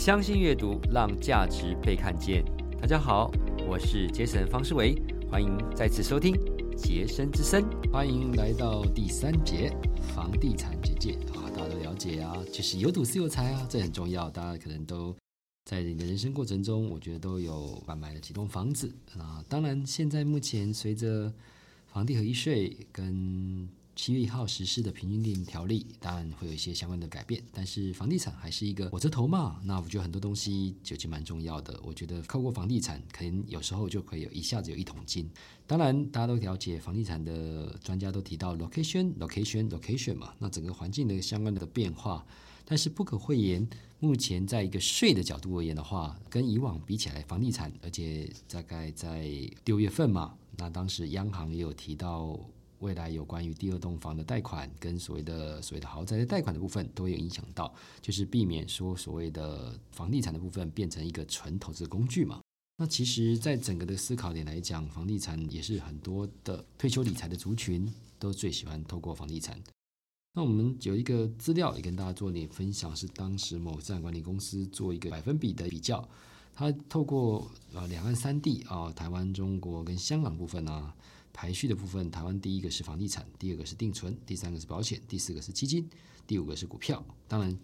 [0.00, 2.42] 相信阅读，让价值被看见。
[2.80, 3.30] 大家好，
[3.68, 4.94] 我是杰森方世维，
[5.30, 6.34] 欢迎再次收听
[6.74, 7.62] 杰森之声。
[7.92, 9.70] 欢迎来到第三节
[10.14, 14.30] 房地产简介啊，大家都了解啊，就是有土是有财啊，这很重要。
[14.30, 15.14] 大家可能都
[15.66, 19.44] 在你的人生过程中，我觉得都有买买了几栋房子啊。
[19.50, 21.30] 当然，现在目前随着
[21.84, 23.68] 房地合一税跟
[24.02, 29.60] 七月一号实施的平均地条例，当然会有一些相关的改变，但是房地产还是一个火车头嘛。
[29.62, 31.78] 那我觉得很多东西就其实蛮重要的。
[31.84, 35.28] 我觉得透过房地产，可能有时候就可以有一下子有一桶金。
[35.66, 42.24] 当然，大家都了解房地产的专家都提到 location location location 嘛，那整个环境的相关的变化。
[42.64, 49.30] 但是不可讳言，目前在一个税的角度而言的话，跟以往比起来，房地产，而且大概在
[49.66, 52.40] 六月份嘛，那当时央行也有提到。
[52.80, 57.72] 未来有关于第二栋房的贷款跟所谓的所谓的豪宅的贷款的部分都有影响到，
[58.02, 62.40] 就是避免说所谓的房地产的部分变成一个纯投资工具嘛。
[62.76, 67.86] 那其实，在整个的思考点来讲，房地产也是很多的退休理财的族群
[68.18, 69.62] 都最喜欢透过房地产。
[70.32, 76.08] 那我们有一个资料也跟大家做点分享，是当时某资产管理公司做一个百分比的比较，
[76.54, 80.90] 它透过呃两岸三地啊，台湾、中国跟香港部分呢。
[81.32, 85.88] 排序的部分，台湾第一个是房地产，第二个是定存，第三个是保险，第四个是基金，
[86.26, 87.04] 第五个是股票。
[87.28, 87.56] 当然，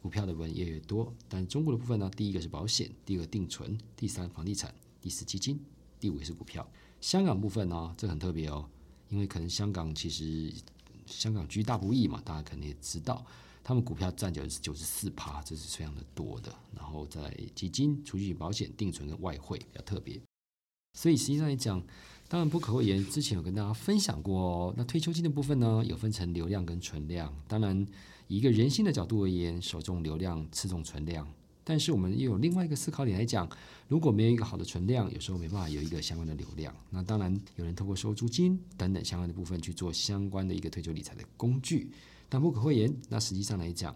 [0.00, 1.12] 股票的部分也越多。
[1.28, 5.58] 但中国的部分呢，第一个是保险，第二个定存，第三房地产，第四基金，
[5.98, 6.68] 第五个是股票。
[7.00, 8.68] 香港部分呢，这很特别哦，
[9.08, 10.52] 因为可能香港其实
[11.06, 13.24] 香港居大不易嘛，大家肯定也知道，
[13.62, 16.54] 他们股票占九九十四趴，这是非常的多的。
[16.74, 20.20] 然后在基金、储蓄、保险、定存跟外汇比较特别。
[20.96, 21.82] 所以实际上来讲，
[22.26, 24.74] 当然不可讳言，之前有跟大家分享过哦。
[24.76, 27.32] 那退休金的部分呢，有分成流量跟存量。
[27.46, 27.86] 当然，
[28.26, 31.28] 以一个人性的角度而言，首重流量，次重存量。
[31.62, 33.48] 但是我们又有另外一个思考点来讲，
[33.88, 36.74] 如果没有一个好的存量，有时候没办法有一个相关的流量。
[36.90, 41.90] 那当然，有人透过收租金等等相关的部分去做相关的一个退休理财的工具。
[42.28, 43.94] 但不可讳言，那实际上来讲，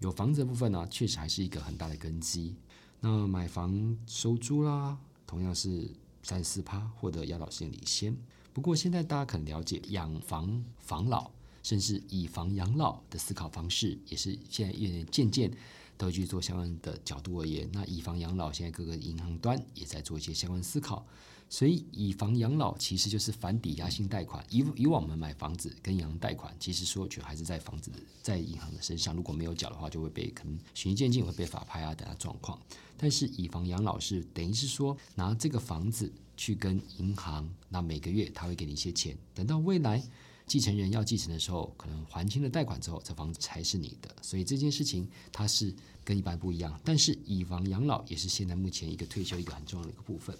[0.00, 2.54] 有房子的部分呢，确实还是一个很大的根基。
[3.00, 4.96] 那买房收租啦，
[5.26, 5.90] 同样是。
[6.22, 8.16] 三四趴获得养老性领先。
[8.52, 11.30] 不过现在大家可能了解养房防老，
[11.62, 15.50] 甚至以房养老的思考方式，也是现在越渐渐
[15.98, 17.68] 都去做相关的角度而言。
[17.72, 21.06] 那以房养老，现在各个银行端也在做一些相关思考。
[21.50, 24.44] 所以，以房养老其实就是反抵押性贷款。
[24.50, 27.90] 以以往我们买房子跟银行贷款，其实所有权还是在房子
[28.22, 29.16] 在银行的身上。
[29.16, 32.60] 如果没有缴的话，就会被可能循序渐进会被法拍啊等状况。
[32.98, 40.02] 但是以房养老是等于是说拿这个房子去跟银行，那每个月他会给你一些钱，等到未来
[40.48, 44.08] 继承人要继承的时候，可能还清了贷款之后，这房子才是你的。
[44.22, 45.72] 所以这件事情它是
[46.02, 46.80] 跟一般不一样。
[46.82, 50.36] 但是以房养老也是现在目前一个退休一个很重要的一个部分。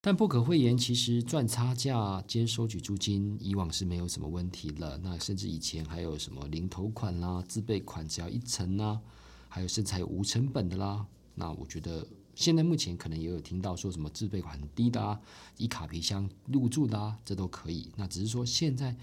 [0.00, 4.98] 但不可讳言，其实赚差价兼收取租金，以往是没有什么问题了。
[5.02, 9.00] 那甚至以前还有什么零头款啦、自备款只要一成啦，
[9.48, 11.06] 还有甚至还有无成本的啦。
[11.34, 15.20] 那我觉得现在目前可能也有听到说什么自备款很低的啊，
[15.56, 17.90] 以卡皮箱入住的啊，这都可以。
[17.96, 18.96] 那只是说现在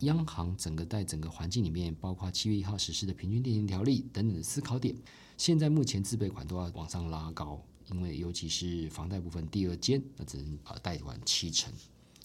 [0.00, 4.94] 央行整个在整个环境里面，包括七月一号实施的平均电金条例等等的思考点，
[5.36, 7.62] 现在目前自备款都要往上拉高。
[7.92, 11.70] 因为尤其是房贷部分第二间，那只能呃贷款七成，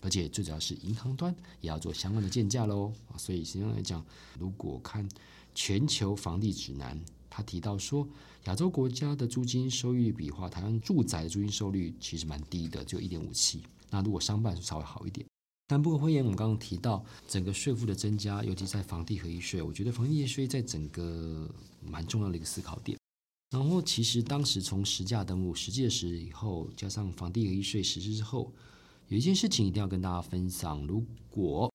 [0.02, 4.06] 而且最主要是银行端也要做相关的建价喽，所以实际上来讲，
[4.40, 5.06] 如果看
[5.54, 6.98] 全球房地指南，
[7.30, 8.08] 他提到说
[8.46, 13.62] 亚洲国家的租金收益率比话，台湾住宅的租金收率其实蛮低的，只有一点五七。
[13.90, 15.26] 那如果商办稍微好一点，
[15.68, 21.50] 但不过会言我们刚刚提到整个税负的增加，尤其在房地合一税，我觉得房地合一税在整个
[21.82, 22.98] 蛮重要的一个思考点。
[23.52, 28.54] 然后，其实当时从实价登录实际的时以后，加上房地合一税实施之后，
[29.08, 31.72] 有一件事情一定要跟大家分享：如果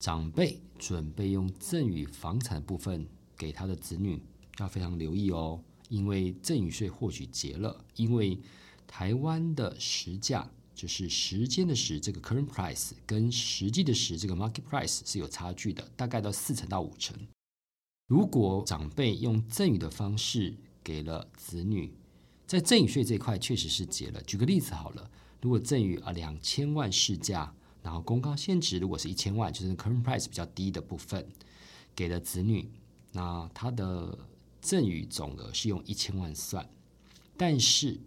[0.00, 3.06] 长辈准备用赠与房产部分
[3.38, 4.22] 给他的子女，
[4.58, 8.38] 要非常留意哦，因为赠与税或许结了，因为
[8.86, 17.16] 台湾的实价就是时间的时这个 current price 跟实际的时这个 market price 是有差距的，大概到四成到五成。
[18.06, 21.92] 如果长辈用赠与的方式，给了子女，
[22.46, 24.22] 在赠与税这一块确实是结了。
[24.22, 25.10] 举个例子好了，
[25.40, 31.26] 如果赠与啊两千万市价，然后公告现值如果是一千万，就是 current price 比较低的部分，
[31.96, 32.68] 给了子女，
[33.12, 34.18] 那他的
[34.64, 36.68] 赠与总额是用一千万算。
[37.36, 38.00] 但是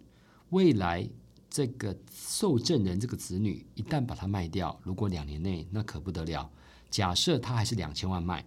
[0.50, 1.08] 未来
[1.48, 6.50] 这个受赠人这个子女一旦把它卖掉，如果两年内那可不得了，
[6.90, 8.44] 假设他还是两千万卖，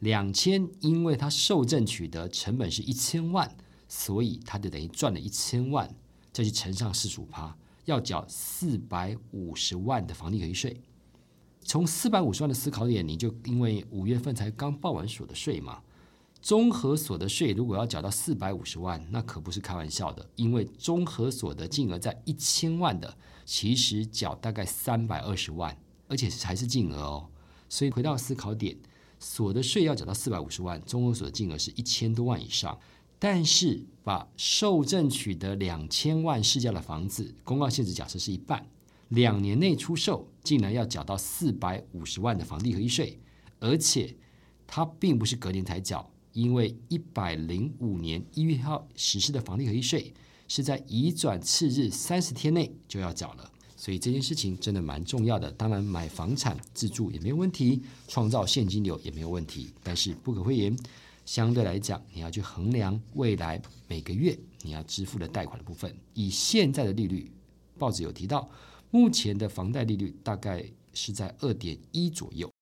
[0.00, 3.56] 两千，因为他受赠取得成本是一千万。
[3.94, 5.94] 所以他就等于赚了一千万，
[6.32, 7.54] 再去乘上四十五趴，
[7.84, 10.80] 要缴四百五十万的房地产税。
[11.60, 15.82] 从四百五十万的思考点，你就因为五月份才刚报完所得税嘛，
[16.42, 25.76] 综合所得税如果要缴到四百五十万，那可不是开玩笑的，因为综合所得金额在一千万的，其实缴大概三百二十万，
[26.08, 27.28] 而且还是净额哦。
[27.68, 28.76] 所以回到思考点，
[29.20, 32.76] 所得税要缴到四百五十万，综合所得金额是一千多万以上，
[33.20, 38.66] 但是把受赠取得两千万市价的房子，公告限制假设是一半。
[39.10, 43.20] 两年内出售，竟然要缴到四百五十万的房地合一税，
[43.60, 44.16] 而且
[44.66, 50.12] 它并不是隔年才缴，因为一百零五年一月号实施的房地合一税
[50.48, 55.50] 是在移转次日三十天内就要缴了，所以这件事情真的蛮重要的。
[55.52, 60.76] 当然，买房产自住也没有问题，创造现金流也没有问题，但是不可讳言，
[61.24, 67.30] 相对来讲，你要去衡量未来每个月你要支付的贷款的部分，以现在的利率，
[67.78, 68.48] 报纸有提到。
[68.94, 70.62] 目前的房贷利率大概
[70.92, 72.52] 是在二点一左右。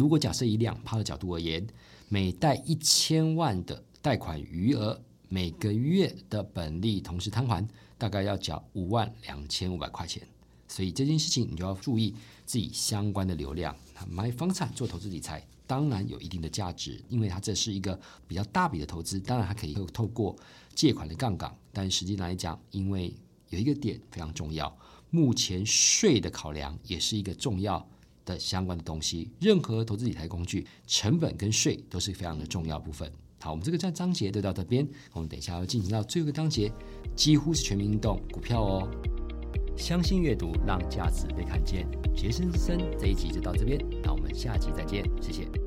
[0.00, 1.62] 如果假设以两趴的角度而言，
[2.08, 4.98] 每贷一千万的贷款余额，
[5.28, 7.68] 每个月的本利同时摊还，
[7.98, 10.26] 大概要缴五万两千五百块钱。
[10.66, 12.14] 所以这件事情你就要注意
[12.46, 13.76] 自己相关的流量。
[14.08, 20.34] 买房产做投资理财当然有一定的价值，因为它这是一个比较大笔的投资，当然它可以透过
[20.74, 21.54] 借款的杠杆。
[21.74, 23.14] 但实际来讲，因为
[23.50, 24.74] 有一个点非常重要。
[25.10, 27.86] 目前税的考量也是一个重要
[28.24, 29.30] 的相关的东西。
[29.40, 33.10] 任何投资理财工具，成本跟税都是非常的重要部分。
[33.40, 36.70] 好，我们这个章章节就到这边，我们等一下要进行到最后一个章节，
[37.16, 38.88] 几乎是全民运动股票哦。
[39.76, 41.86] 相信阅读，让价值被看见。
[42.14, 45.59] 杰森之声这一集就到这边，那我们下集再见，谢谢。